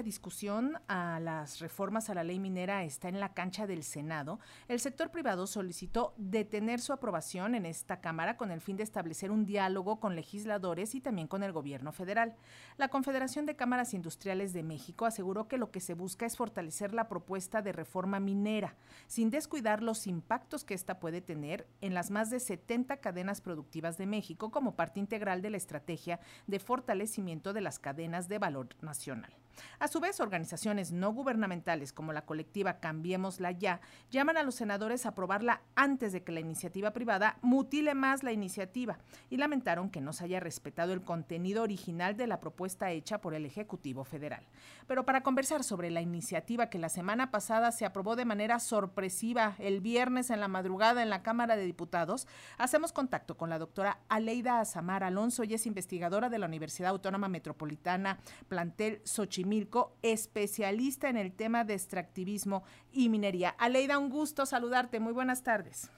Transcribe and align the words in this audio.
la 0.00 0.04
discusión 0.04 0.78
a 0.88 1.20
las 1.20 1.58
reformas 1.58 2.08
a 2.08 2.14
la 2.14 2.24
ley 2.24 2.38
minera 2.38 2.84
está 2.84 3.10
en 3.10 3.20
la 3.20 3.34
cancha 3.34 3.66
del 3.66 3.82
Senado, 3.82 4.40
el 4.66 4.80
sector 4.80 5.10
privado 5.10 5.46
solicitó 5.46 6.14
detener 6.16 6.80
su 6.80 6.94
aprobación 6.94 7.54
en 7.54 7.66
esta 7.66 8.00
Cámara 8.00 8.38
con 8.38 8.50
el 8.50 8.62
fin 8.62 8.78
de 8.78 8.82
establecer 8.82 9.30
un 9.30 9.44
diálogo 9.44 10.00
con 10.00 10.16
legisladores 10.16 10.94
y 10.94 11.02
también 11.02 11.28
con 11.28 11.42
el 11.42 11.52
gobierno 11.52 11.92
federal. 11.92 12.34
La 12.78 12.88
Confederación 12.88 13.44
de 13.44 13.56
Cámaras 13.56 13.92
Industriales 13.92 14.54
de 14.54 14.62
México 14.62 15.04
aseguró 15.04 15.48
que 15.48 15.58
lo 15.58 15.70
que 15.70 15.80
se 15.80 15.92
busca 15.92 16.24
es 16.24 16.34
fortalecer 16.34 16.94
la 16.94 17.06
propuesta 17.06 17.60
de 17.60 17.72
reforma 17.72 18.20
minera, 18.20 18.76
sin 19.06 19.28
descuidar 19.28 19.82
los 19.82 20.06
impactos 20.06 20.64
que 20.64 20.72
ésta 20.72 20.98
puede 20.98 21.20
tener 21.20 21.66
en 21.82 21.92
las 21.92 22.10
más 22.10 22.30
de 22.30 22.40
70 22.40 22.96
cadenas 23.02 23.42
productivas 23.42 23.98
de 23.98 24.06
México 24.06 24.50
como 24.50 24.76
parte 24.76 24.98
integral 24.98 25.42
de 25.42 25.50
la 25.50 25.58
estrategia 25.58 26.20
de 26.46 26.58
fortalecimiento 26.58 27.52
de 27.52 27.60
las 27.60 27.78
cadenas 27.78 28.28
de 28.28 28.38
valor 28.38 28.68
nacional. 28.80 29.36
A 29.78 29.88
su 29.88 30.00
vez, 30.00 30.20
organizaciones 30.20 30.92
no 30.92 31.12
gubernamentales 31.12 31.92
como 31.92 32.12
la 32.12 32.26
colectiva 32.26 32.80
Cambiémosla 32.80 33.52
Ya 33.52 33.80
llaman 34.10 34.36
a 34.36 34.42
los 34.42 34.54
senadores 34.54 35.06
a 35.06 35.10
aprobarla 35.10 35.62
antes 35.74 36.12
de 36.12 36.22
que 36.22 36.32
la 36.32 36.40
iniciativa 36.40 36.92
privada 36.92 37.38
mutile 37.42 37.94
más 37.94 38.22
la 38.22 38.32
iniciativa 38.32 38.98
y 39.28 39.36
lamentaron 39.36 39.90
que 39.90 40.00
no 40.00 40.12
se 40.12 40.24
haya 40.24 40.40
respetado 40.40 40.92
el 40.92 41.02
contenido 41.02 41.62
original 41.62 42.16
de 42.16 42.26
la 42.26 42.40
propuesta 42.40 42.90
hecha 42.90 43.20
por 43.20 43.34
el 43.34 43.46
Ejecutivo 43.46 44.04
Federal. 44.04 44.46
Pero 44.86 45.04
para 45.04 45.22
conversar 45.22 45.64
sobre 45.64 45.90
la 45.90 46.00
iniciativa 46.00 46.70
que 46.70 46.78
la 46.78 46.88
semana 46.88 47.30
pasada 47.30 47.72
se 47.72 47.84
aprobó 47.84 48.16
de 48.16 48.24
manera 48.24 48.58
sorpresiva 48.58 49.54
el 49.58 49.80
viernes 49.80 50.30
en 50.30 50.40
la 50.40 50.48
madrugada 50.48 51.02
en 51.02 51.10
la 51.10 51.22
Cámara 51.22 51.56
de 51.56 51.64
Diputados, 51.64 52.26
hacemos 52.58 52.92
contacto 52.92 53.36
con 53.36 53.50
la 53.50 53.58
doctora 53.58 54.00
Aleida 54.08 54.60
Azamar 54.60 55.04
Alonso, 55.04 55.44
y 55.44 55.54
es 55.54 55.66
investigadora 55.66 56.28
de 56.28 56.38
la 56.38 56.46
Universidad 56.46 56.90
Autónoma 56.90 57.28
Metropolitana, 57.28 58.18
plantel 58.48 59.00
Xochimilco 59.04 59.49
Milco, 59.50 59.92
especialista 60.00 61.10
en 61.10 61.18
el 61.18 61.32
tema 61.32 61.64
de 61.64 61.74
extractivismo 61.74 62.62
y 62.92 63.10
minería. 63.10 63.50
Aleida, 63.50 63.98
un 63.98 64.08
gusto 64.08 64.46
saludarte. 64.46 65.00
Muy 65.00 65.12
buenas 65.12 65.42
tardes. 65.42 65.90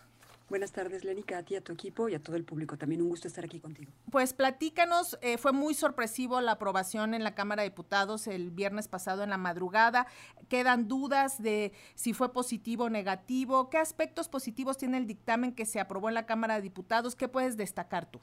Buenas 0.49 0.73
tardes, 0.73 1.05
Lénica, 1.05 1.39
a 1.39 1.43
ti, 1.43 1.57
a 1.57 1.61
tu 1.63 1.73
equipo 1.73 2.09
y 2.09 2.15
a 2.15 2.23
todo 2.23 2.37
el 2.37 2.45
público. 2.45 2.77
También 2.77 3.01
un 3.01 3.09
gusto 3.09 3.29
estar 3.29 3.45
aquí 3.45 3.61
contigo. 3.61 3.91
Pues 4.11 4.35
platícanos, 4.35 5.19
eh, 5.23 5.39
fue 5.39 5.53
muy 5.53 5.73
sorpresivo 5.73 6.41
la 6.41 6.53
aprobación 6.53 7.15
en 7.15 7.25
la 7.25 7.35
Cámara 7.35 7.63
de 7.63 7.71
Diputados 7.71 8.27
el 8.27 8.51
viernes 8.51 8.89
pasado 8.89 9.23
en 9.23 9.31
la 9.31 9.39
madrugada. 9.39 10.07
Quedan 10.49 10.89
dudas 10.89 11.43
de 11.43 11.73
si 11.95 12.13
fue 12.13 12.33
positivo 12.33 12.85
o 12.85 12.91
negativo. 12.91 13.71
¿Qué 13.71 13.79
aspectos 13.79 14.29
positivos 14.29 14.77
tiene 14.77 14.99
el 14.99 15.07
dictamen 15.07 15.55
que 15.55 15.65
se 15.65 15.81
aprobó 15.81 16.09
en 16.09 16.15
la 16.15 16.27
Cámara 16.27 16.57
de 16.57 16.63
Diputados? 16.63 17.17
¿Qué 17.17 17.29
puedes 17.29 17.57
destacar 17.57 18.11
tú? 18.11 18.21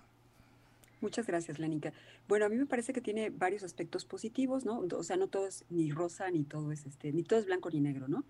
Muchas 1.02 1.26
gracias, 1.28 1.60
Lénica. 1.60 1.94
Bueno, 2.28 2.46
a 2.46 2.50
mí 2.50 2.58
me 2.58 2.66
parece 2.66 2.92
que 2.92 3.00
tiene 3.00 3.30
varios 3.30 3.64
aspectos 3.64 4.04
positivos, 4.04 4.66
¿no? 4.66 4.80
O 4.80 5.04
sea, 5.04 5.16
no 5.16 5.28
todo 5.28 5.48
es 5.48 5.64
ni 5.70 5.92
rosa, 5.92 6.30
ni 6.30 6.44
todo 6.44 6.74
es 6.74 6.86
este, 6.86 7.14
ni 7.14 7.24
todo 7.24 7.40
es 7.40 7.46
blanco 7.46 7.70
ni 7.70 7.80
negro, 7.80 8.10
¿no? 8.10 8.26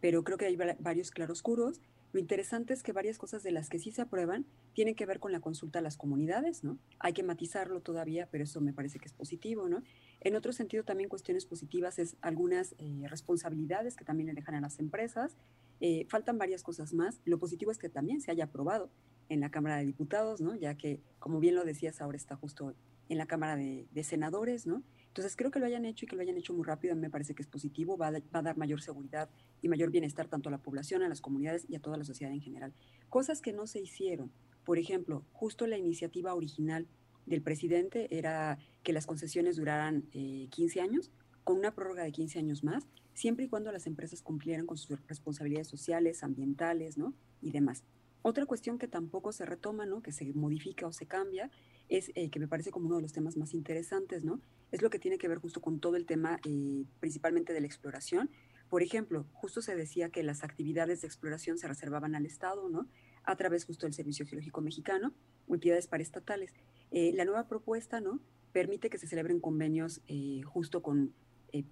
Pero 0.00 0.22
creo 0.22 0.36
que 0.36 0.44
hay 0.44 0.56
varios 0.56 1.10
claroscuros. 1.10 1.80
Lo 2.12 2.20
interesante 2.20 2.74
es 2.74 2.82
que 2.82 2.92
varias 2.92 3.18
cosas 3.18 3.42
de 3.42 3.52
las 3.52 3.68
que 3.68 3.78
sí 3.78 3.92
se 3.92 4.02
aprueban 4.02 4.44
tienen 4.74 4.96
que 4.96 5.06
ver 5.06 5.20
con 5.20 5.32
la 5.32 5.40
consulta 5.40 5.78
a 5.78 5.82
las 5.82 5.96
comunidades, 5.96 6.62
¿no? 6.62 6.76
Hay 6.98 7.14
que 7.14 7.22
matizarlo 7.22 7.80
todavía, 7.80 8.28
pero 8.30 8.44
eso 8.44 8.60
me 8.60 8.72
parece 8.72 8.98
que 8.98 9.06
es 9.06 9.14
positivo, 9.14 9.68
¿no? 9.68 9.82
En 10.20 10.36
otro 10.36 10.52
sentido, 10.52 10.84
también 10.84 11.08
cuestiones 11.08 11.46
positivas 11.46 11.98
es 11.98 12.16
algunas 12.20 12.74
eh, 12.78 13.06
responsabilidades 13.08 13.96
que 13.96 14.04
también 14.04 14.26
le 14.26 14.34
dejan 14.34 14.56
a 14.56 14.60
las 14.60 14.78
empresas. 14.78 15.36
Eh, 15.80 16.04
faltan 16.10 16.36
varias 16.36 16.62
cosas 16.62 16.92
más. 16.92 17.20
Lo 17.24 17.38
positivo 17.38 17.70
es 17.70 17.78
que 17.78 17.88
también 17.88 18.20
se 18.20 18.30
haya 18.30 18.44
aprobado 18.44 18.90
en 19.30 19.40
la 19.40 19.50
Cámara 19.50 19.78
de 19.78 19.86
Diputados, 19.86 20.40
¿no? 20.40 20.54
Ya 20.54 20.76
que, 20.76 21.00
como 21.18 21.40
bien 21.40 21.54
lo 21.54 21.64
decías, 21.64 22.02
ahora 22.02 22.18
está 22.18 22.36
justo 22.36 22.74
en 23.08 23.16
la 23.16 23.26
Cámara 23.26 23.56
de, 23.56 24.04
Senadores, 24.04 24.66
¿no? 24.66 24.82
Entonces 25.06 25.34
creo 25.36 25.50
que 25.50 25.58
lo 25.58 25.66
hayan 25.66 25.84
hecho 25.84 26.04
y 26.04 26.08
que 26.08 26.16
lo 26.16 26.22
hayan 26.22 26.36
hecho 26.36 26.52
muy 26.52 26.64
rápido, 26.64 26.94
me 26.94 27.10
parece 27.10 27.34
que 27.34 27.42
es 27.42 27.48
positivo, 27.48 27.96
va 27.96 28.08
a, 28.08 28.42
dar 28.42 28.56
mayor 28.56 28.82
seguridad 28.82 29.30
y 29.62 29.68
mayor 29.68 29.90
bienestar 29.90 30.28
tanto 30.28 30.48
a 30.48 30.52
la 30.52 30.58
población, 30.58 31.02
a 31.02 31.08
las 31.08 31.20
comunidades 31.20 31.64
y 31.68 31.76
a 31.76 31.80
toda 31.80 31.96
la 31.96 32.04
sociedad 32.04 32.32
en 32.32 32.40
general. 32.40 32.72
Cosas 33.08 33.40
que 33.40 33.52
no 33.52 33.66
se 33.66 33.80
hicieron, 33.80 34.30
por 34.64 34.78
ejemplo, 34.78 35.24
justo 35.32 35.66
la 35.66 35.78
iniciativa 35.78 36.34
original 36.34 36.86
del 37.26 37.42
presidente 37.42 38.16
era 38.16 38.58
que 38.82 38.92
las 38.92 39.06
concesiones 39.06 39.56
duraran 39.56 40.02
15 40.12 40.78
eh, 40.78 40.82
años, 40.82 41.10
con 41.44 41.56
una 41.56 41.74
prórroga 41.74 42.02
de 42.02 42.12
15 42.12 42.38
años 42.38 42.62
más, 42.62 42.86
siempre 43.14 43.46
y 43.46 43.48
cuando 43.48 43.72
las 43.72 43.86
empresas 43.86 44.22
cumplieran 44.22 44.66
con 44.66 44.76
sus 44.76 45.00
responsabilidades 45.06 45.68
sociales, 45.68 46.22
ambientales, 46.22 46.98
¿no? 46.98 47.14
Y 47.40 47.50
demás. 47.50 47.84
Otra 48.22 48.44
cuestión 48.44 48.78
que 48.78 48.86
tampoco 48.86 49.32
se 49.32 49.46
retoma, 49.46 49.86
¿no? 49.86 50.02
que 50.02 50.12
se 50.12 50.32
modifica 50.34 50.86
o 50.86 50.92
se 50.92 51.06
cambia, 51.06 51.50
es 51.90 52.12
eh, 52.14 52.30
que 52.30 52.38
me 52.38 52.48
parece 52.48 52.70
como 52.70 52.86
uno 52.86 52.96
de 52.96 53.02
los 53.02 53.12
temas 53.12 53.36
más 53.36 53.52
interesantes, 53.52 54.24
¿no? 54.24 54.40
Es 54.70 54.80
lo 54.80 54.90
que 54.90 55.00
tiene 55.00 55.18
que 55.18 55.26
ver 55.26 55.38
justo 55.38 55.60
con 55.60 55.80
todo 55.80 55.96
el 55.96 56.06
tema, 56.06 56.38
eh, 56.46 56.84
principalmente 57.00 57.52
de 57.52 57.60
la 57.60 57.66
exploración. 57.66 58.30
Por 58.68 58.82
ejemplo, 58.82 59.26
justo 59.32 59.60
se 59.60 59.74
decía 59.74 60.10
que 60.10 60.22
las 60.22 60.44
actividades 60.44 61.00
de 61.00 61.08
exploración 61.08 61.58
se 61.58 61.66
reservaban 61.66 62.14
al 62.14 62.26
Estado, 62.26 62.68
¿no? 62.68 62.86
A 63.24 63.36
través 63.36 63.64
justo 63.64 63.86
del 63.86 63.94
Servicio 63.94 64.24
Geológico 64.24 64.60
Mexicano 64.60 65.12
o 65.48 65.54
entidades 65.54 65.88
paraestatales. 65.88 66.52
Eh, 66.92 67.12
la 67.14 67.24
nueva 67.24 67.48
propuesta, 67.48 68.00
¿no? 68.00 68.20
Permite 68.52 68.88
que 68.88 68.98
se 68.98 69.08
celebren 69.08 69.40
convenios 69.40 70.00
justo 70.44 70.82
con 70.82 71.12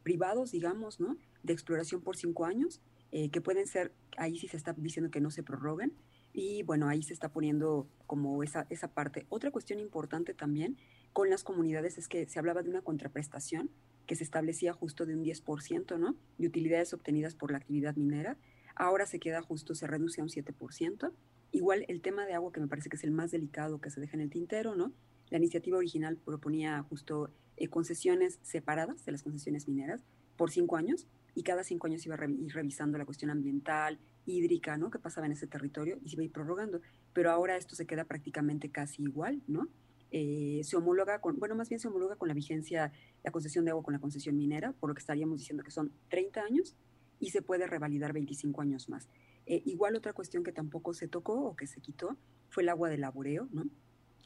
privados, 0.02 0.50
digamos, 0.50 0.98
¿no? 0.98 1.16
De 1.44 1.52
exploración 1.52 2.02
por 2.02 2.16
cinco 2.16 2.44
años, 2.44 2.80
que 3.10 3.40
pueden 3.40 3.66
ser, 3.66 3.92
ahí 4.16 4.38
sí 4.38 4.46
se 4.46 4.56
está 4.56 4.74
diciendo 4.74 5.10
que 5.10 5.20
no 5.20 5.30
se 5.32 5.42
prorroguen, 5.42 5.92
y 6.38 6.62
bueno, 6.62 6.86
ahí 6.86 7.02
se 7.02 7.12
está 7.12 7.30
poniendo 7.30 7.88
como 8.06 8.44
esa, 8.44 8.68
esa 8.70 8.86
parte. 8.86 9.26
Otra 9.28 9.50
cuestión 9.50 9.80
importante 9.80 10.34
también 10.34 10.76
con 11.12 11.30
las 11.30 11.42
comunidades 11.42 11.98
es 11.98 12.06
que 12.06 12.28
se 12.28 12.38
hablaba 12.38 12.62
de 12.62 12.70
una 12.70 12.80
contraprestación 12.80 13.70
que 14.06 14.14
se 14.14 14.22
establecía 14.22 14.72
justo 14.72 15.04
de 15.04 15.16
un 15.16 15.24
10%, 15.24 15.98
¿no? 15.98 16.14
De 16.38 16.46
utilidades 16.46 16.94
obtenidas 16.94 17.34
por 17.34 17.50
la 17.50 17.58
actividad 17.58 17.96
minera. 17.96 18.38
Ahora 18.76 19.04
se 19.04 19.18
queda 19.18 19.42
justo, 19.42 19.74
se 19.74 19.88
reduce 19.88 20.20
a 20.20 20.24
un 20.24 20.30
7%. 20.30 21.12
Igual 21.50 21.84
el 21.88 22.00
tema 22.02 22.24
de 22.24 22.34
agua, 22.34 22.52
que 22.52 22.60
me 22.60 22.68
parece 22.68 22.88
que 22.88 22.96
es 22.96 23.02
el 23.02 23.10
más 23.10 23.32
delicado 23.32 23.80
que 23.80 23.90
se 23.90 24.00
deja 24.00 24.16
en 24.16 24.20
el 24.20 24.30
tintero, 24.30 24.76
¿no? 24.76 24.92
La 25.30 25.38
iniciativa 25.38 25.76
original 25.76 26.18
proponía 26.18 26.80
justo 26.84 27.30
eh, 27.56 27.66
concesiones 27.66 28.38
separadas 28.42 29.04
de 29.04 29.10
las 29.10 29.24
concesiones 29.24 29.66
mineras 29.66 30.04
por 30.36 30.52
cinco 30.52 30.76
años 30.76 31.08
y 31.34 31.42
cada 31.42 31.64
cinco 31.64 31.88
años 31.88 32.06
iba 32.06 32.16
ir 32.24 32.54
revisando 32.54 32.96
la 32.96 33.04
cuestión 33.04 33.32
ambiental, 33.32 33.98
hídrica, 34.28 34.76
¿no? 34.76 34.90
Que 34.90 34.98
pasaba 34.98 35.26
en 35.26 35.32
ese 35.32 35.46
territorio 35.46 35.98
y 36.04 36.08
se 36.08 36.16
iba 36.16 36.22
a 36.22 36.24
ir 36.24 36.32
prorrogando. 36.32 36.80
Pero 37.12 37.30
ahora 37.30 37.56
esto 37.56 37.74
se 37.74 37.86
queda 37.86 38.04
prácticamente 38.04 38.70
casi 38.70 39.02
igual, 39.02 39.42
¿no? 39.46 39.68
Eh, 40.10 40.60
se 40.64 40.76
homologa 40.76 41.20
con, 41.20 41.38
bueno, 41.38 41.54
más 41.54 41.68
bien 41.68 41.80
se 41.80 41.88
homologa 41.88 42.16
con 42.16 42.28
la 42.28 42.34
vigencia, 42.34 42.92
la 43.22 43.30
concesión 43.30 43.64
de 43.64 43.72
agua 43.72 43.82
con 43.82 43.92
la 43.92 44.00
concesión 44.00 44.36
minera, 44.36 44.72
por 44.72 44.88
lo 44.88 44.94
que 44.94 45.00
estaríamos 45.00 45.38
diciendo 45.38 45.62
que 45.62 45.70
son 45.70 45.92
30 46.08 46.40
años 46.40 46.76
y 47.20 47.30
se 47.30 47.42
puede 47.42 47.66
revalidar 47.66 48.12
25 48.12 48.62
años 48.62 48.88
más. 48.88 49.08
Eh, 49.46 49.62
igual 49.66 49.96
otra 49.96 50.12
cuestión 50.12 50.44
que 50.44 50.52
tampoco 50.52 50.94
se 50.94 51.08
tocó 51.08 51.34
o 51.44 51.56
que 51.56 51.66
se 51.66 51.80
quitó 51.80 52.16
fue 52.48 52.62
el 52.62 52.68
agua 52.68 52.88
de 52.88 52.98
laboreo, 52.98 53.48
¿no? 53.52 53.64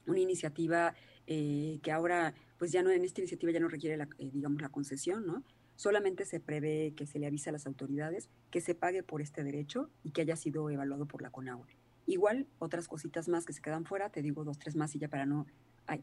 Una 0.07 0.19
iniciativa 0.19 0.95
eh, 1.27 1.79
que 1.83 1.93
ahora, 1.93 2.35
pues 2.59 2.73
ya 2.73 2.83
no, 2.83 2.91
en 2.91 3.05
esta 3.05 3.21
iniciativa 3.21 3.53
ya 3.53 3.61
no 3.61 3.69
requiere, 3.69 3.97
la, 3.97 4.09
digamos, 4.19 4.61
la 4.61 4.69
concesión, 4.69 5.27
¿no? 5.27 5.45
Solamente 5.83 6.27
se 6.27 6.39
prevé 6.39 6.95
que 6.97 7.07
se 7.07 7.19
le 7.19 7.27
avise 7.27 7.49
a 7.51 7.53
las 7.53 7.67
autoridades 7.67 8.29
que 8.53 8.61
se 8.61 8.77
pague 8.77 9.03
por 9.03 9.21
este 9.21 9.43
derecho 9.43 9.91
y 10.05 10.13
que 10.13 10.21
haya 10.21 10.37
sido 10.37 10.71
evaluado 10.71 11.07
por 11.07 11.23
la 11.23 11.31
CONAGUA. 11.31 11.67
Igual, 12.07 12.47
otras 12.61 12.87
cositas 12.87 13.27
más 13.27 13.45
que 13.45 13.53
se 13.53 13.61
quedan 13.61 13.85
fuera, 13.85 14.09
te 14.09 14.23
digo 14.23 14.45
dos, 14.45 14.61
tres 14.61 14.77
más 14.77 14.95
y 14.95 15.01
ya 15.01 15.09
para 15.09 15.27
no 15.27 15.45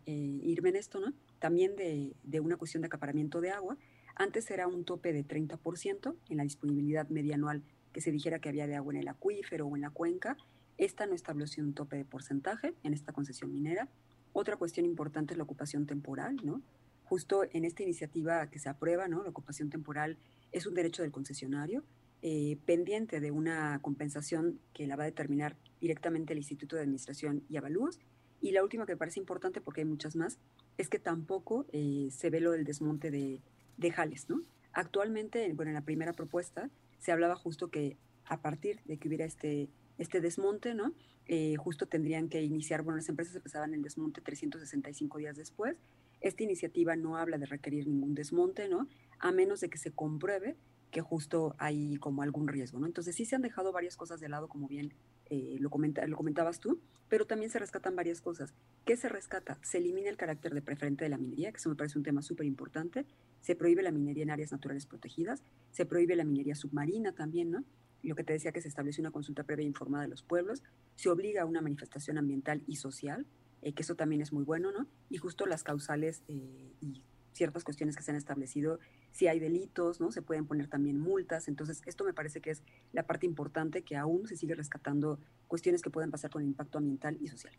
eh, 0.06 0.42
irme 0.44 0.68
en 0.68 0.76
esto, 0.76 1.00
¿no? 1.00 1.14
También 1.40 1.78
de, 1.78 2.14
de, 2.24 2.42
una 2.42 2.58
cuestión 2.58 2.82
de 2.82 2.88
acaparamiento 2.88 3.40
de 3.40 3.52
agua. 3.52 3.78
Antes 4.16 4.52
era 4.52 4.68
un 4.68 4.84
tope 4.84 5.14
de 5.14 5.26
30% 5.26 6.14
en 6.28 6.36
la 6.36 6.44
disponibilidad 6.44 7.08
media 7.08 7.36
anual 7.36 7.64
que 7.94 8.02
se 8.02 8.12
dijera 8.12 8.40
que 8.40 8.50
había 8.50 8.68
de 8.68 8.76
agua 8.76 8.92
en 8.92 9.00
el 9.00 9.08
acuífero 9.08 9.66
o 9.66 9.78
en 9.78 9.84
la 9.84 9.92
cuenca. 9.92 10.36
Esta 10.78 11.06
no 11.06 11.16
estableció 11.16 11.64
un 11.64 11.74
tope 11.74 11.96
de 11.96 12.04
porcentaje 12.04 12.74
en 12.84 12.94
esta 12.94 13.14
concesión 13.14 13.54
minera. 13.54 13.88
Otra 14.34 14.58
cuestión 14.58 14.86
importante 14.86 15.36
es 15.36 15.38
la 15.38 15.46
ocupación 15.46 15.86
temporal, 15.86 16.36
¿no? 16.44 16.62
Justo 17.10 17.44
en 17.52 17.66
esta 17.66 17.82
iniciativa 17.82 18.48
que 18.52 18.60
se 18.60 18.70
aprueba, 18.70 19.08
¿no? 19.08 19.24
La 19.24 19.32
ocupación 19.32 19.72
temporal 19.72 20.18
es 20.52 20.68
un 20.68 20.76
derecho 20.76 21.02
del 21.02 21.12
concesionario, 21.12 21.84
eh, 22.22 22.58
pendiente 22.66 23.20
de 23.20 23.32
una 23.32 23.80
compensación 23.82 24.60
que 24.74 24.86
la 24.86 24.96
va 24.96 25.04
a 25.04 25.06
determinar 25.08 25.58
directamente 25.82 26.34
el 26.34 26.38
Instituto 26.40 26.76
de 26.76 26.84
Administración 26.84 27.44
y 27.50 27.58
Avalúos. 27.58 28.00
Y 28.42 28.52
la 28.52 28.64
última 28.64 28.86
que 28.86 28.94
me 28.94 28.98
parece 28.98 29.20
importante, 29.20 29.60
porque 29.60 29.82
hay 29.82 29.86
muchas 29.86 30.16
más, 30.16 30.38
es 30.78 30.88
que 30.88 31.00
tampoco 31.00 31.66
eh, 31.74 32.10
se 32.12 32.30
ve 32.30 32.42
lo 32.42 32.52
del 32.52 32.64
desmonte 32.64 33.10
de, 33.10 33.42
de 33.78 33.92
jales, 33.92 34.30
¿no? 34.30 34.44
Actualmente, 34.72 35.52
bueno, 35.54 35.72
en 35.72 35.76
la 35.76 35.82
primera 35.82 36.14
propuesta 36.14 36.70
se 37.00 37.12
hablaba 37.12 37.36
justo 37.36 37.72
que 37.72 37.98
a 38.26 38.40
partir 38.40 38.82
de 38.86 38.98
que 38.98 39.08
hubiera 39.08 39.26
este, 39.26 39.68
este 39.98 40.22
desmonte, 40.22 40.76
¿no? 40.76 40.94
Eh, 41.26 41.56
justo 41.58 41.88
tendrían 41.88 42.30
que 42.30 42.44
iniciar, 42.44 42.84
bueno, 42.84 42.98
las 42.98 43.10
empresas 43.10 43.36
empezaban 43.36 43.74
el 43.74 43.82
desmonte 43.82 44.22
365 44.22 45.18
días 45.18 45.36
después 45.36 45.76
esta 46.22 46.44
iniciativa 46.44 46.96
no 46.96 47.18
habla 47.18 47.38
de 47.38 47.46
requerir 47.46 47.88
ningún 47.88 48.16
desmonte, 48.16 48.68
¿no? 48.68 48.88
A 49.20 49.32
menos 49.32 49.60
de 49.62 49.70
que 49.70 49.78
se 49.78 49.92
compruebe 49.92 50.58
que 50.92 51.02
justo 51.02 51.56
hay 51.60 51.98
como 51.98 52.24
algún 52.24 52.48
riesgo, 52.48 52.80
¿no? 52.80 52.88
Entonces 52.88 53.16
sí 53.16 53.26
se 53.26 53.36
han 53.36 53.42
dejado 53.42 53.72
varias 53.72 53.96
cosas 53.96 54.20
de 54.20 54.30
lado, 54.30 54.48
como 54.48 54.68
bien 54.68 54.94
eh, 55.30 55.58
lo, 55.60 55.70
lo 55.70 56.18
comentabas 56.18 56.60
tú, 56.60 56.82
pero 57.08 57.26
también 57.26 57.52
se 57.52 57.60
rescatan 57.60 57.96
varias 57.96 58.22
cosas. 58.22 58.54
¿Qué 58.86 58.98
se 58.98 59.10
rescata? 59.10 59.60
Se 59.62 59.78
elimina 59.78 60.10
el 60.10 60.18
carácter 60.18 60.54
de 60.54 60.62
preferente 60.62 61.04
de 61.04 61.10
la 61.10 61.18
minería, 61.18 61.52
que 61.52 61.58
eso 61.58 61.70
me 61.70 61.76
parece 61.76 61.98
un 61.98 62.04
tema 62.04 62.22
súper 62.22 62.46
importante. 62.46 63.06
Se 63.42 63.56
prohíbe 63.56 63.84
la 63.84 63.92
minería 63.92 64.24
en 64.24 64.32
áreas 64.32 64.52
naturales 64.52 64.86
protegidas. 64.86 65.44
Se 65.72 65.86
prohíbe 65.86 66.16
la 66.16 66.24
minería 66.24 66.56
submarina 66.56 67.14
también, 67.14 67.52
¿no? 67.52 67.64
Lo 68.02 68.16
que 68.16 68.24
te 68.24 68.34
decía 68.34 68.52
que 68.52 68.62
se 68.62 68.68
establece 68.68 69.02
una 69.02 69.12
consulta 69.12 69.44
previa 69.44 69.66
informada 69.66 70.04
de 70.04 70.10
los 70.10 70.24
pueblos. 70.24 70.64
Se 70.96 71.10
obliga 71.10 71.42
a 71.42 71.46
una 71.46 71.62
manifestación 71.62 72.18
ambiental 72.18 72.64
y 72.66 72.78
social, 72.78 73.26
eh, 73.62 73.74
que 73.74 73.84
eso 73.84 73.96
también 73.96 74.22
es 74.22 74.32
muy 74.32 74.44
bueno, 74.44 74.72
¿no? 74.72 74.88
Y 75.10 75.18
justo 75.18 75.46
las 75.46 75.64
causales 75.64 76.24
eh, 76.28 76.74
y 76.82 77.04
ciertas 77.34 77.64
cuestiones 77.64 77.96
que 77.96 78.04
se 78.04 78.12
han 78.12 78.18
establecido, 78.18 78.80
si 79.12 79.28
hay 79.28 79.40
delitos, 79.40 80.00
¿no? 80.02 80.12
Se 80.12 80.22
pueden 80.22 80.46
poner 80.46 80.68
también 80.68 81.00
multas. 81.00 81.48
Entonces, 81.48 81.82
esto 81.86 82.04
me 82.04 82.14
parece 82.14 82.42
que 82.42 82.52
es 82.52 82.64
la 82.92 83.04
parte 83.08 83.26
importante 83.26 83.84
que 83.84 83.96
aún 83.96 84.28
se 84.28 84.36
sigue 84.36 84.56
rescatando 84.56 85.20
cuestiones 85.48 85.82
que 85.82 85.90
pueden 85.90 86.12
pasar 86.12 86.32
con 86.32 86.44
impacto 86.44 86.78
ambiental 86.78 87.18
y 87.22 87.28
social. 87.28 87.54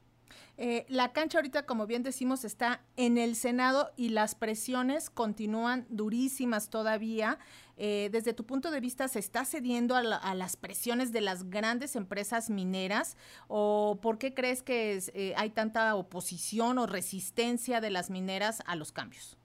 Eh, 0.56 0.84
la 0.88 1.12
cancha 1.12 1.38
ahorita, 1.38 1.64
como 1.64 1.86
bien 1.86 2.02
decimos, 2.02 2.44
está 2.44 2.82
en 2.96 3.18
el 3.18 3.34
Senado 3.36 3.90
y 3.96 4.10
las 4.10 4.34
presiones 4.34 5.10
continúan 5.10 5.86
durísimas 5.88 6.70
todavía. 6.70 7.38
Eh, 7.76 8.10
desde 8.12 8.34
tu 8.34 8.44
punto 8.44 8.70
de 8.70 8.80
vista, 8.80 9.08
¿se 9.08 9.18
está 9.18 9.44
cediendo 9.44 9.96
a, 9.96 10.34
las 10.34 10.56
presiones 10.56 11.12
de 11.12 11.22
las 11.22 11.48
grandes 11.48 11.96
empresas 11.96 12.50
mineras? 12.50 13.16
¿O 13.48 13.98
por 14.02 14.18
qué 14.18 14.34
crees 14.34 14.62
que 14.62 15.02
eh, 15.14 15.32
hay 15.36 15.50
tanta 15.50 15.94
oposición 15.94 16.78
o 16.78 16.86
resistencia 16.86 17.80
de 17.80 17.90
las 17.90 18.10
mineras 18.10 18.62
a 18.66 18.76
los 18.76 18.92
cambios? 18.92 19.38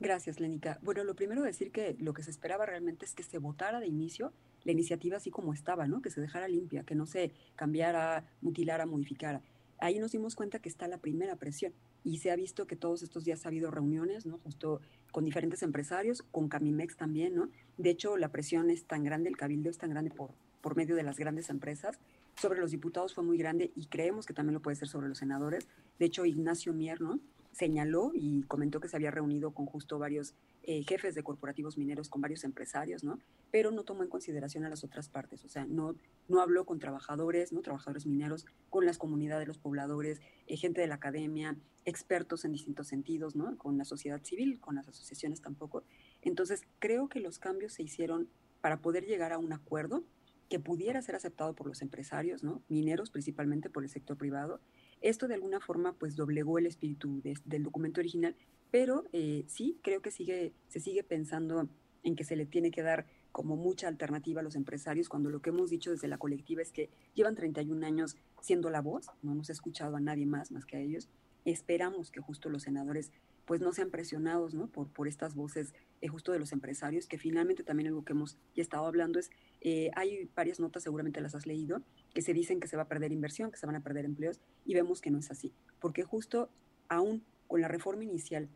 Gracias, 0.00 0.40
Lenica. 0.40 0.80
Bueno, 0.82 1.04
lo 1.04 1.14
primero 1.14 1.42
decir 1.42 1.70
que 1.70 1.96
lo 2.00 2.12
que 2.12 2.24
se 2.24 2.30
esperaba 2.32 2.66
realmente 2.66 3.04
es 3.04 3.14
que 3.14 3.22
se 3.22 3.38
votara 3.38 3.78
de 3.78 3.86
inicio 3.86 4.32
la 4.64 4.72
iniciativa 4.72 5.16
así 5.16 5.30
como 5.30 5.52
estaba, 5.52 5.86
¿no? 5.86 6.02
Que 6.02 6.10
se 6.10 6.20
dejara 6.20 6.48
limpia, 6.48 6.84
que 6.84 6.94
no 6.94 7.06
se 7.06 7.32
cambiara, 7.56 8.24
mutilara, 8.40 8.86
modificara. 8.86 9.40
Ahí 9.82 9.98
nos 9.98 10.12
dimos 10.12 10.36
cuenta 10.36 10.60
que 10.60 10.68
está 10.68 10.86
la 10.86 10.98
primera 10.98 11.34
presión 11.34 11.72
y 12.04 12.18
se 12.18 12.30
ha 12.30 12.36
visto 12.36 12.68
que 12.68 12.76
todos 12.76 13.02
estos 13.02 13.24
días 13.24 13.44
ha 13.44 13.48
habido 13.48 13.72
reuniones, 13.72 14.26
¿no? 14.26 14.38
Justo 14.38 14.80
con 15.10 15.24
diferentes 15.24 15.60
empresarios, 15.64 16.22
con 16.22 16.48
Camimex 16.48 16.96
también, 16.96 17.34
¿no? 17.34 17.48
De 17.78 17.90
hecho, 17.90 18.16
la 18.16 18.28
presión 18.28 18.70
es 18.70 18.84
tan 18.84 19.02
grande, 19.02 19.28
el 19.28 19.36
cabildo 19.36 19.70
es 19.70 19.78
tan 19.78 19.90
grande 19.90 20.12
por, 20.12 20.30
por 20.60 20.76
medio 20.76 20.94
de 20.94 21.02
las 21.02 21.18
grandes 21.18 21.50
empresas. 21.50 21.98
Sobre 22.40 22.60
los 22.60 22.70
diputados 22.70 23.12
fue 23.12 23.24
muy 23.24 23.36
grande 23.36 23.72
y 23.74 23.86
creemos 23.86 24.24
que 24.24 24.34
también 24.34 24.54
lo 24.54 24.62
puede 24.62 24.76
ser 24.76 24.86
sobre 24.86 25.08
los 25.08 25.18
senadores. 25.18 25.66
De 25.98 26.06
hecho, 26.06 26.24
Ignacio 26.26 26.72
Mier, 26.72 27.00
¿no? 27.00 27.18
señaló 27.50 28.12
y 28.14 28.42
comentó 28.44 28.78
que 28.78 28.88
se 28.88 28.96
había 28.96 29.10
reunido 29.10 29.52
con 29.52 29.66
justo 29.66 29.98
varios 29.98 30.34
eh, 30.64 30.82
jefes 30.84 31.14
de 31.14 31.22
corporativos 31.22 31.76
mineros, 31.76 32.08
con 32.08 32.20
varios 32.20 32.44
empresarios, 32.44 33.02
¿no? 33.02 33.18
Pero 33.50 33.70
no 33.70 33.82
tomó 33.84 34.02
en 34.02 34.08
consideración 34.08 34.64
a 34.64 34.68
las 34.68 34.84
otras 34.84 35.08
partes, 35.08 35.44
o 35.44 35.48
sea, 35.48 35.64
no, 35.66 35.96
no 36.28 36.40
habló 36.40 36.64
con 36.64 36.78
trabajadores, 36.78 37.52
¿no? 37.52 37.62
Trabajadores 37.62 38.06
mineros, 38.06 38.46
con 38.70 38.86
las 38.86 38.98
comunidades 38.98 39.42
de 39.42 39.48
los 39.48 39.58
pobladores, 39.58 40.20
eh, 40.46 40.56
gente 40.56 40.80
de 40.80 40.86
la 40.86 40.96
academia, 40.96 41.56
expertos 41.84 42.44
en 42.44 42.52
distintos 42.52 42.86
sentidos, 42.88 43.34
¿no? 43.34 43.56
Con 43.58 43.76
la 43.76 43.84
sociedad 43.84 44.22
civil, 44.22 44.60
con 44.60 44.76
las 44.76 44.88
asociaciones 44.88 45.40
tampoco. 45.40 45.82
Entonces, 46.22 46.62
creo 46.78 47.08
que 47.08 47.20
los 47.20 47.38
cambios 47.38 47.72
se 47.72 47.82
hicieron 47.82 48.28
para 48.60 48.80
poder 48.80 49.04
llegar 49.04 49.32
a 49.32 49.38
un 49.38 49.52
acuerdo 49.52 50.04
que 50.48 50.60
pudiera 50.60 51.00
ser 51.02 51.14
aceptado 51.14 51.54
por 51.54 51.66
los 51.66 51.82
empresarios, 51.82 52.44
¿no? 52.44 52.62
Mineros, 52.68 53.10
principalmente 53.10 53.70
por 53.70 53.82
el 53.82 53.88
sector 53.88 54.16
privado, 54.16 54.60
esto 55.00 55.26
de 55.26 55.34
alguna 55.34 55.60
forma 55.60 55.94
pues 55.94 56.14
doblegó 56.14 56.58
el 56.58 56.66
espíritu 56.66 57.20
del 57.22 57.62
documento 57.62 58.00
original, 58.00 58.36
pero 58.72 59.04
eh, 59.12 59.44
sí 59.46 59.78
creo 59.82 60.02
que 60.02 60.10
sigue, 60.10 60.52
se 60.66 60.80
sigue 60.80 61.04
pensando 61.04 61.68
en 62.02 62.16
que 62.16 62.24
se 62.24 62.34
le 62.34 62.46
tiene 62.46 62.72
que 62.72 62.82
dar 62.82 63.06
como 63.30 63.54
mucha 63.54 63.86
alternativa 63.86 64.40
a 64.40 64.44
los 64.44 64.56
empresarios, 64.56 65.08
cuando 65.08 65.30
lo 65.30 65.40
que 65.40 65.50
hemos 65.50 65.70
dicho 65.70 65.90
desde 65.90 66.08
la 66.08 66.18
colectiva 66.18 66.62
es 66.62 66.72
que 66.72 66.90
llevan 67.14 67.36
31 67.36 67.86
años 67.86 68.16
siendo 68.40 68.70
la 68.70 68.80
voz, 68.80 69.06
no 69.22 69.40
ha 69.40 69.52
escuchado 69.52 69.94
a 69.96 70.00
nadie 70.00 70.26
más 70.26 70.50
más 70.50 70.64
que 70.64 70.76
a 70.76 70.80
ellos. 70.80 71.08
Esperamos 71.44 72.10
que 72.10 72.20
justo 72.20 72.48
los 72.48 72.62
senadores 72.62 73.12
pues 73.44 73.60
no 73.60 73.72
sean 73.72 73.90
presionados 73.90 74.54
¿no? 74.54 74.68
Por, 74.68 74.88
por 74.88 75.08
estas 75.08 75.34
voces 75.34 75.74
eh, 76.00 76.08
justo 76.08 76.32
de 76.32 76.38
los 76.38 76.52
empresarios, 76.52 77.06
que 77.06 77.18
finalmente 77.18 77.64
también 77.64 77.88
algo 77.88 78.04
que 78.04 78.12
hemos 78.12 78.38
ya 78.54 78.62
estado 78.62 78.86
hablando 78.86 79.18
es, 79.18 79.30
eh, 79.60 79.90
hay 79.96 80.30
varias 80.34 80.60
notas, 80.60 80.82
seguramente 80.82 81.20
las 81.20 81.34
has 81.34 81.46
leído, 81.46 81.82
que 82.14 82.22
se 82.22 82.32
dicen 82.32 82.60
que 82.60 82.68
se 82.68 82.76
va 82.76 82.82
a 82.82 82.88
perder 82.88 83.12
inversión, 83.12 83.50
que 83.50 83.58
se 83.58 83.66
van 83.66 83.76
a 83.76 83.82
perder 83.82 84.04
empleos, 84.04 84.40
y 84.64 84.74
vemos 84.74 85.00
que 85.00 85.10
no 85.10 85.18
es 85.18 85.30
así, 85.30 85.52
porque 85.80 86.04
justo 86.04 86.48
aún 86.88 87.24
con 87.46 87.60
la 87.60 87.68
reforma 87.68 88.04
inicial, 88.04 88.48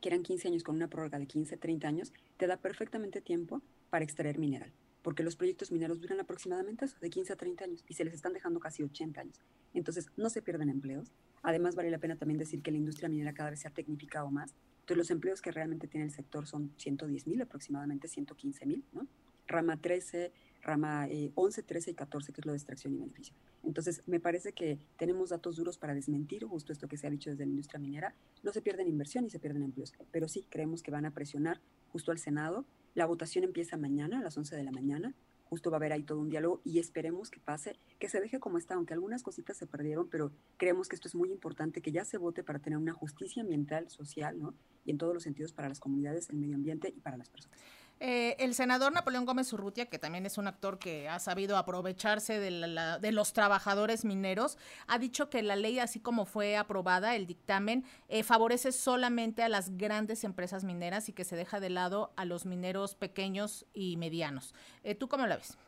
que 0.00 0.08
eran 0.08 0.22
15 0.22 0.48
años 0.48 0.62
con 0.62 0.76
una 0.76 0.88
prórroga 0.88 1.18
de 1.18 1.26
15, 1.26 1.56
30 1.56 1.88
años, 1.88 2.12
te 2.36 2.46
da 2.46 2.56
perfectamente 2.56 3.20
tiempo 3.20 3.62
para 3.90 4.04
extraer 4.04 4.38
mineral, 4.38 4.72
porque 5.02 5.22
los 5.22 5.36
proyectos 5.36 5.70
mineros 5.72 6.00
duran 6.00 6.20
aproximadamente 6.20 6.86
de 7.00 7.10
15 7.10 7.32
a 7.32 7.36
30 7.36 7.64
años, 7.64 7.84
y 7.88 7.94
se 7.94 8.04
les 8.04 8.14
están 8.14 8.32
dejando 8.32 8.60
casi 8.60 8.82
80 8.82 9.20
años. 9.20 9.40
Entonces, 9.74 10.06
no 10.16 10.30
se 10.30 10.42
pierden 10.42 10.68
empleos. 10.68 11.12
Además, 11.42 11.74
vale 11.74 11.90
la 11.90 11.98
pena 11.98 12.16
también 12.16 12.38
decir 12.38 12.62
que 12.62 12.70
la 12.70 12.76
industria 12.78 13.08
minera 13.08 13.32
cada 13.32 13.50
vez 13.50 13.60
se 13.60 13.68
ha 13.68 13.70
tecnificado 13.70 14.30
más. 14.30 14.54
Entonces, 14.80 14.96
los 14.96 15.10
empleos 15.10 15.40
que 15.40 15.52
realmente 15.52 15.86
tiene 15.86 16.06
el 16.06 16.12
sector 16.12 16.46
son 16.46 16.72
110 16.76 17.26
mil, 17.26 17.40
aproximadamente 17.40 18.08
115 18.08 18.66
mil, 18.66 18.84
¿no? 18.92 19.06
Rama 19.46 19.76
13, 19.76 20.32
rama 20.62 21.08
11, 21.34 21.60
eh, 21.60 21.64
13 21.64 21.90
y 21.90 21.94
14, 21.94 22.32
que 22.32 22.40
es 22.40 22.46
lo 22.46 22.52
de 22.52 22.58
extracción 22.58 22.94
y 22.94 22.98
beneficio. 22.98 23.34
Entonces, 23.62 24.02
me 24.06 24.20
parece 24.20 24.52
que 24.52 24.78
tenemos 24.96 25.30
datos 25.30 25.56
duros 25.56 25.78
para 25.78 25.94
desmentir 25.94 26.44
justo 26.44 26.72
esto 26.72 26.88
que 26.88 26.96
se 26.96 27.06
ha 27.06 27.10
dicho 27.10 27.30
desde 27.30 27.44
la 27.44 27.50
industria 27.50 27.78
minera. 27.78 28.14
No 28.42 28.52
se 28.52 28.62
pierden 28.62 28.88
inversión 28.88 29.24
y 29.26 29.30
se 29.30 29.38
pierden 29.38 29.62
empleos, 29.62 29.92
pero 30.10 30.28
sí 30.28 30.46
creemos 30.48 30.82
que 30.82 30.90
van 30.90 31.04
a 31.04 31.10
presionar 31.10 31.60
justo 31.88 32.10
al 32.10 32.18
Senado. 32.18 32.64
La 32.94 33.06
votación 33.06 33.44
empieza 33.44 33.76
mañana 33.76 34.20
a 34.20 34.22
las 34.22 34.36
11 34.36 34.56
de 34.56 34.64
la 34.64 34.72
mañana. 34.72 35.14
Justo 35.44 35.70
va 35.70 35.76
a 35.76 35.78
haber 35.78 35.92
ahí 35.92 36.04
todo 36.04 36.20
un 36.20 36.30
diálogo 36.30 36.60
y 36.64 36.78
esperemos 36.78 37.28
que 37.28 37.40
pase, 37.40 37.76
que 37.98 38.08
se 38.08 38.20
deje 38.20 38.38
como 38.38 38.56
está, 38.56 38.74
aunque 38.74 38.94
algunas 38.94 39.24
cositas 39.24 39.56
se 39.56 39.66
perdieron, 39.66 40.08
pero 40.08 40.30
creemos 40.56 40.88
que 40.88 40.94
esto 40.94 41.08
es 41.08 41.16
muy 41.16 41.32
importante, 41.32 41.82
que 41.82 41.90
ya 41.90 42.04
se 42.04 42.18
vote 42.18 42.44
para 42.44 42.60
tener 42.60 42.78
una 42.78 42.92
justicia 42.92 43.42
ambiental, 43.42 43.90
social, 43.90 44.38
¿no? 44.38 44.54
Y 44.84 44.92
en 44.92 44.98
todos 44.98 45.12
los 45.12 45.24
sentidos 45.24 45.52
para 45.52 45.68
las 45.68 45.80
comunidades, 45.80 46.30
el 46.30 46.36
medio 46.36 46.54
ambiente 46.54 46.92
y 46.96 47.00
para 47.00 47.16
las 47.16 47.28
personas. 47.28 47.58
Eh, 48.02 48.34
el 48.38 48.54
senador 48.54 48.94
Napoleón 48.94 49.26
Gómez 49.26 49.52
Urrutia, 49.52 49.84
que 49.84 49.98
también 49.98 50.24
es 50.24 50.38
un 50.38 50.46
actor 50.46 50.78
que 50.78 51.06
ha 51.10 51.18
sabido 51.18 51.58
aprovecharse 51.58 52.40
de, 52.40 53.12
los 53.12 53.32
trabajadores 53.34 54.06
mineros, 54.06 54.56
ha 54.86 54.98
dicho 54.98 55.28
que 55.28 55.42
la 55.42 55.54
ley, 55.54 55.78
así 55.78 56.00
como 56.00 56.24
fue 56.24 56.56
aprobada, 56.56 57.14
el 57.14 57.26
dictamen, 57.26 57.84
eh, 58.08 58.22
favorece 58.22 58.72
solamente 58.72 59.42
a 59.42 59.50
las 59.50 59.76
grandes 59.76 60.24
empresas 60.24 60.64
mineras 60.64 61.10
y 61.10 61.12
que 61.12 61.24
se 61.24 61.36
deja 61.36 61.60
de 61.60 61.68
lado 61.68 62.10
a 62.16 62.24
los 62.24 62.46
mineros 62.46 62.94
pequeños 62.94 63.66
y 63.74 63.98
medianos. 63.98 64.54
Eh, 64.82 64.94
¿Tú 64.94 65.06
cómo 65.06 65.26
la 65.26 65.36
ves? 65.36 65.58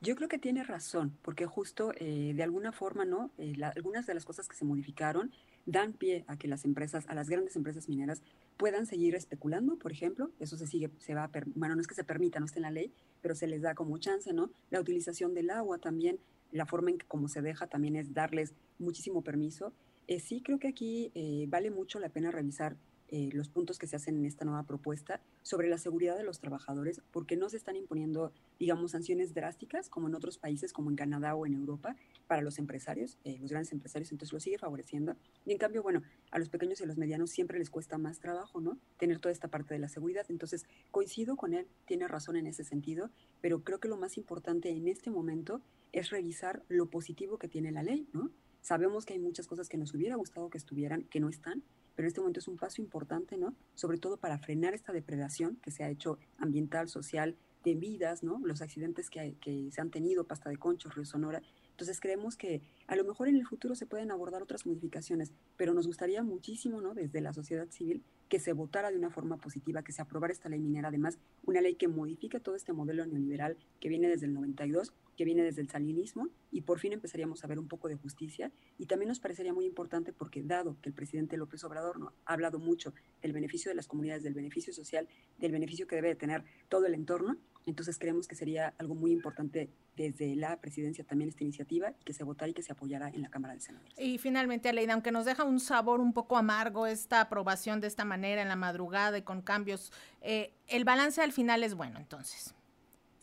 Yo 0.00 0.16
creo 0.16 0.30
que 0.30 0.38
tiene 0.38 0.64
razón, 0.64 1.18
porque 1.20 1.44
justo 1.44 1.92
de 1.98 2.42
alguna 2.42 2.70
forma, 2.70 3.04
¿no? 3.04 3.30
algunas 3.74 4.06
de 4.06 4.14
las 4.14 4.26
cosas 4.26 4.46
que 4.46 4.54
se 4.54 4.64
modificaron 4.64 5.32
dan 5.64 5.94
pie 5.94 6.24
a 6.28 6.36
que 6.36 6.48
las 6.48 6.64
empresas, 6.64 7.06
a 7.08 7.14
las 7.14 7.28
grandes 7.28 7.56
empresas 7.56 7.88
mineras, 7.88 8.22
puedan 8.56 8.86
seguir 8.86 9.14
especulando, 9.14 9.78
por 9.78 9.92
ejemplo, 9.92 10.30
eso 10.40 10.56
se 10.56 10.66
sigue, 10.66 10.90
se 10.98 11.14
va 11.14 11.24
a, 11.24 11.30
bueno, 11.54 11.74
no 11.74 11.80
es 11.80 11.86
que 11.86 11.94
se 11.94 12.04
permita, 12.04 12.40
no 12.40 12.46
está 12.46 12.58
en 12.58 12.62
la 12.62 12.70
ley, 12.70 12.92
pero 13.20 13.34
se 13.34 13.46
les 13.46 13.62
da 13.62 13.74
como 13.74 13.98
chance, 13.98 14.32
¿no? 14.32 14.50
La 14.70 14.80
utilización 14.80 15.34
del 15.34 15.50
agua 15.50 15.78
también, 15.78 16.18
la 16.52 16.66
forma 16.66 16.90
en 16.90 16.98
que 16.98 17.06
como 17.06 17.28
se 17.28 17.42
deja 17.42 17.66
también 17.66 17.96
es 17.96 18.14
darles 18.14 18.54
muchísimo 18.78 19.22
permiso. 19.22 19.72
Eh, 20.06 20.20
sí 20.20 20.40
creo 20.42 20.58
que 20.58 20.68
aquí 20.68 21.10
eh, 21.14 21.46
vale 21.48 21.70
mucho 21.70 21.98
la 21.98 22.08
pena 22.08 22.30
revisar 22.30 22.76
eh, 23.08 23.28
los 23.32 23.48
puntos 23.48 23.78
que 23.78 23.86
se 23.86 23.96
hacen 23.96 24.16
en 24.16 24.26
esta 24.26 24.44
nueva 24.44 24.64
propuesta 24.64 25.20
sobre 25.42 25.68
la 25.68 25.78
seguridad 25.78 26.16
de 26.16 26.24
los 26.24 26.40
trabajadores, 26.40 27.00
porque 27.12 27.36
no 27.36 27.48
se 27.48 27.56
están 27.56 27.76
imponiendo, 27.76 28.32
digamos, 28.58 28.92
sanciones 28.92 29.34
drásticas 29.34 29.88
como 29.88 30.08
en 30.08 30.14
otros 30.14 30.38
países, 30.38 30.72
como 30.72 30.90
en 30.90 30.96
Canadá 30.96 31.34
o 31.34 31.46
en 31.46 31.54
Europa, 31.54 31.96
para 32.26 32.42
los 32.42 32.58
empresarios, 32.58 33.18
eh, 33.24 33.38
los 33.40 33.50
grandes 33.50 33.72
empresarios, 33.72 34.10
entonces 34.12 34.32
lo 34.32 34.40
sigue 34.40 34.58
favoreciendo. 34.58 35.16
Y 35.44 35.52
en 35.52 35.58
cambio, 35.58 35.82
bueno, 35.82 36.02
a 36.30 36.38
los 36.38 36.48
pequeños 36.48 36.80
y 36.80 36.86
los 36.86 36.96
medianos 36.96 37.30
siempre 37.30 37.58
les 37.58 37.70
cuesta 37.70 37.98
más 37.98 38.18
trabajo, 38.18 38.60
¿no? 38.60 38.78
Tener 38.98 39.20
toda 39.20 39.32
esta 39.32 39.48
parte 39.48 39.74
de 39.74 39.80
la 39.80 39.88
seguridad. 39.88 40.26
Entonces, 40.28 40.66
coincido 40.90 41.36
con 41.36 41.54
él, 41.54 41.68
tiene 41.86 42.08
razón 42.08 42.36
en 42.36 42.46
ese 42.46 42.64
sentido, 42.64 43.10
pero 43.40 43.62
creo 43.62 43.78
que 43.78 43.88
lo 43.88 43.96
más 43.96 44.16
importante 44.16 44.70
en 44.70 44.88
este 44.88 45.10
momento 45.10 45.60
es 45.92 46.10
revisar 46.10 46.64
lo 46.68 46.90
positivo 46.90 47.38
que 47.38 47.48
tiene 47.48 47.70
la 47.72 47.82
ley, 47.82 48.08
¿no? 48.12 48.30
Sabemos 48.66 49.06
que 49.06 49.12
hay 49.12 49.20
muchas 49.20 49.46
cosas 49.46 49.68
que 49.68 49.76
nos 49.76 49.94
hubiera 49.94 50.16
gustado 50.16 50.50
que 50.50 50.58
estuvieran, 50.58 51.04
que 51.04 51.20
no 51.20 51.28
están, 51.28 51.62
pero 51.94 52.04
en 52.04 52.08
este 52.08 52.20
momento 52.20 52.40
es 52.40 52.48
un 52.48 52.56
paso 52.56 52.82
importante, 52.82 53.38
¿no? 53.38 53.54
Sobre 53.76 53.96
todo 53.96 54.16
para 54.16 54.38
frenar 54.38 54.74
esta 54.74 54.92
depredación 54.92 55.54
que 55.62 55.70
se 55.70 55.84
ha 55.84 55.88
hecho 55.88 56.18
ambiental, 56.36 56.88
social, 56.88 57.36
de 57.62 57.76
vidas, 57.76 58.24
¿no? 58.24 58.40
Los 58.42 58.62
accidentes 58.62 59.08
que, 59.08 59.36
que 59.40 59.70
se 59.70 59.80
han 59.80 59.92
tenido, 59.92 60.26
Pasta 60.26 60.50
de 60.50 60.56
Concho, 60.56 60.90
Río 60.90 61.04
Sonora. 61.04 61.42
Entonces 61.70 62.00
creemos 62.00 62.36
que 62.36 62.60
a 62.88 62.96
lo 62.96 63.04
mejor 63.04 63.28
en 63.28 63.36
el 63.36 63.46
futuro 63.46 63.76
se 63.76 63.86
pueden 63.86 64.10
abordar 64.10 64.42
otras 64.42 64.66
modificaciones, 64.66 65.30
pero 65.56 65.72
nos 65.72 65.86
gustaría 65.86 66.24
muchísimo, 66.24 66.80
¿no? 66.80 66.92
Desde 66.92 67.20
la 67.20 67.32
sociedad 67.32 67.68
civil, 67.70 68.02
que 68.28 68.40
se 68.40 68.52
votara 68.52 68.90
de 68.90 68.98
una 68.98 69.10
forma 69.10 69.36
positiva, 69.36 69.84
que 69.84 69.92
se 69.92 70.02
aprobara 70.02 70.32
esta 70.32 70.48
ley 70.48 70.58
minera, 70.58 70.88
además, 70.88 71.18
una 71.44 71.60
ley 71.60 71.76
que 71.76 71.86
modifique 71.86 72.40
todo 72.40 72.56
este 72.56 72.72
modelo 72.72 73.06
neoliberal 73.06 73.58
que 73.78 73.88
viene 73.88 74.08
desde 74.08 74.26
el 74.26 74.34
92 74.34 74.92
que 75.16 75.24
viene 75.24 75.42
desde 75.42 75.62
el 75.62 75.68
salinismo 75.68 76.28
y 76.50 76.62
por 76.62 76.78
fin 76.78 76.92
empezaríamos 76.92 77.42
a 77.42 77.46
ver 77.46 77.58
un 77.58 77.68
poco 77.68 77.88
de 77.88 77.96
justicia 77.96 78.52
y 78.78 78.86
también 78.86 79.08
nos 79.08 79.20
parecería 79.20 79.52
muy 79.52 79.64
importante 79.64 80.12
porque 80.12 80.42
dado 80.42 80.76
que 80.80 80.88
el 80.88 80.94
presidente 80.94 81.36
López 81.36 81.64
Obrador 81.64 81.98
¿no? 81.98 82.12
ha 82.24 82.32
hablado 82.34 82.58
mucho 82.58 82.94
del 83.22 83.32
beneficio 83.32 83.70
de 83.70 83.74
las 83.74 83.86
comunidades, 83.86 84.22
del 84.22 84.34
beneficio 84.34 84.72
social, 84.72 85.08
del 85.38 85.52
beneficio 85.52 85.86
que 85.86 85.96
debe 85.96 86.08
de 86.08 86.14
tener 86.16 86.44
todo 86.68 86.86
el 86.86 86.94
entorno, 86.94 87.36
Entonces 87.66 87.98
creemos 87.98 88.28
que 88.28 88.36
sería 88.36 88.74
algo 88.78 88.94
muy 88.94 89.10
importante 89.10 89.70
desde 89.96 90.36
la 90.36 90.60
presidencia 90.60 91.04
también 91.04 91.30
esta 91.30 91.42
iniciativa, 91.42 91.94
que 92.04 92.12
se 92.12 92.22
votara 92.22 92.50
y 92.50 92.54
que 92.54 92.62
se 92.62 92.72
apoyara 92.72 93.08
en 93.08 93.22
la 93.22 93.30
Cámara 93.30 93.54
de 93.54 93.60
Senadores. 93.60 93.94
Y 93.98 94.18
finalmente, 94.18 94.68
Aleida, 94.68 94.92
aunque 94.92 95.10
nos 95.10 95.24
deja 95.24 95.44
un 95.44 95.58
sabor 95.58 96.00
un 96.00 96.12
poco 96.12 96.36
amargo 96.36 96.86
esta 96.86 97.20
aprobación 97.22 97.80
de 97.80 97.86
esta 97.86 98.04
manera 98.04 98.42
en 98.42 98.48
la 98.48 98.56
madrugada 98.56 99.18
y 99.18 99.22
con 99.22 99.42
cambios, 99.42 99.92
eh, 100.20 100.52
el 100.68 100.84
balance 100.84 101.22
al 101.22 101.32
final 101.32 101.64
es 101.64 101.74
bueno, 101.74 101.98
entonces. 101.98 102.55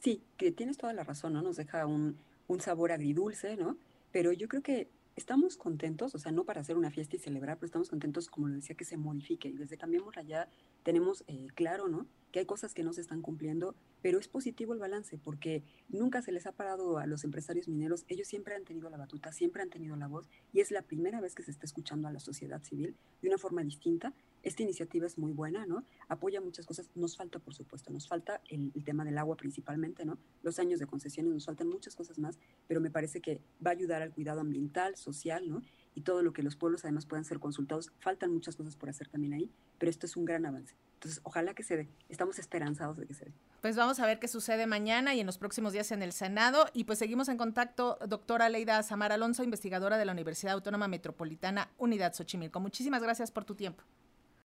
Sí, 0.04 0.22
que 0.36 0.52
tienes 0.52 0.78
toda 0.78 0.92
la 0.92 1.06
razón, 1.06 1.32
¿no? 1.32 1.42
Nos 1.42 1.56
deja 1.56 1.86
un, 1.86 2.18
un 2.48 2.60
sabor 2.60 2.92
agridulce, 2.92 3.56
¿no? 3.56 3.78
Pero 4.12 4.34
yo 4.34 4.50
creo 4.50 4.62
que 4.62 4.90
estamos 5.16 5.56
contentos, 5.56 6.14
o 6.14 6.20
sea, 6.20 6.34
no 6.34 6.44
para 6.44 6.60
hacer 6.60 6.76
una 6.76 6.92
fiesta 6.92 7.16
y 7.16 7.20
celebrar, 7.20 7.56
pero 7.56 7.68
estamos 7.68 7.90
contentos, 7.90 8.28
como 8.28 8.50
lo 8.50 8.56
decía, 8.56 8.76
que 8.76 8.84
se 8.84 8.98
modifique. 8.98 9.48
Y 9.48 9.54
desde 9.54 9.78
Cambiémosla 9.78 10.24
ya 10.24 10.50
tenemos 10.84 11.24
eh, 11.28 11.48
claro, 11.56 11.88
¿no? 11.88 12.06
Que 12.34 12.40
hay 12.40 12.46
cosas 12.46 12.74
que 12.74 12.84
no 12.84 12.92
se 12.92 13.00
están 13.00 13.22
cumpliendo, 13.22 13.76
pero 14.04 14.20
es 14.20 14.28
positivo 14.28 14.74
el 14.74 14.80
balance, 14.80 15.18
porque 15.18 15.64
nunca 15.88 16.22
se 16.22 16.34
les 16.34 16.46
ha 16.46 16.52
parado 16.52 16.98
a 16.98 17.08
los 17.08 17.24
empresarios 17.24 17.70
mineros. 17.70 18.04
Ellos 18.10 18.28
siempre 18.28 18.54
han 18.54 18.66
tenido 18.66 18.90
la 18.90 18.98
batuta, 18.98 19.32
siempre 19.32 19.64
han 19.64 19.70
tenido 19.70 19.96
la 19.96 20.08
voz, 20.08 20.30
y 20.52 20.60
es 20.60 20.72
la 20.72 20.82
primera 20.82 21.22
vez 21.22 21.34
que 21.34 21.42
se 21.42 21.52
está 21.52 21.66
escuchando 21.66 22.10
a 22.10 22.12
la 22.12 22.20
sociedad 22.20 22.62
civil 22.62 22.98
de 23.22 23.30
una 23.30 23.38
forma 23.38 23.64
distinta. 23.64 24.14
Esta 24.44 24.62
iniciativa 24.62 25.08
es 25.08 25.18
muy 25.18 25.32
buena, 25.32 25.66
¿no? 25.66 25.86
Apoya 26.10 26.42
muchas 26.42 26.66
cosas. 26.66 26.90
Nos 26.96 27.16
falta, 27.16 27.40
por 27.40 27.54
supuesto, 27.54 27.94
nos 27.94 28.10
falta 28.10 28.42
el, 28.50 28.74
tema 28.84 29.06
del 29.06 29.18
agua 29.18 29.38
principalmente, 29.38 30.04
¿no? 30.04 30.18
Los 30.42 30.60
años 30.60 30.82
de 30.82 30.86
concesiones, 30.86 31.32
nos 31.32 31.46
faltan 31.46 31.70
muchas 31.70 31.96
cosas 31.96 32.20
más, 32.20 32.38
pero 32.68 32.82
me 32.82 32.92
parece 32.92 33.22
que 33.22 33.40
va 33.66 33.72
a 33.72 33.74
ayudar 33.74 34.02
al 34.02 34.12
cuidado 34.12 34.42
ambiental, 34.42 34.98
social, 34.98 35.50
¿no? 35.50 35.62
Y 35.96 36.02
todo 36.02 36.24
lo 36.24 36.34
que 36.34 36.44
los 36.44 36.58
pueblos 36.58 36.84
además 36.84 37.06
puedan 37.06 37.24
ser 37.24 37.40
consultados. 37.40 37.94
Faltan 38.00 38.34
muchas 38.34 38.58
cosas 38.58 38.76
por 38.76 38.90
hacer 38.90 39.08
también 39.08 39.32
ahí, 39.32 39.50
pero 39.78 39.90
esto 39.90 40.08
es 40.08 40.18
un 40.18 40.26
gran 40.26 40.46
avance. 40.46 40.76
Entonces, 40.96 41.22
ojalá 41.24 41.54
que 41.54 41.64
se 41.64 41.78
dé. 41.78 41.90
Estamos 42.10 42.38
esperanzados 42.38 42.98
de 42.98 43.06
que 43.06 43.14
se 43.14 43.26
dé. 43.26 43.34
Pues 43.64 43.78
vamos 43.78 44.02
a 44.02 44.06
ver 44.06 44.20
qué 44.20 44.28
sucede 44.28 44.68
mañana 44.68 45.16
y 45.16 45.22
en 45.22 45.26
los 45.26 45.38
próximos 45.38 45.72
días 45.72 45.94
en 45.94 46.04
el 46.04 46.12
Senado. 46.12 46.66
Y 46.74 46.84
pues 46.84 47.00
seguimos 47.00 47.30
en 47.30 47.38
contacto, 47.38 47.98
doctora 48.06 48.50
Leida 48.50 48.84
Samar 48.84 49.14
Alonso, 49.14 49.42
investigadora 49.42 49.98
de 49.98 50.04
la 50.04 50.12
Universidad 50.12 50.56
Autónoma 50.56 50.90
Metropolitana 50.90 51.70
Unidad 51.78 52.14
Xochimilco. 52.14 52.60
Muchísimas 52.60 53.02
gracias 53.02 53.32
por 53.32 53.46
tu 53.46 53.56
tiempo. 53.56 53.82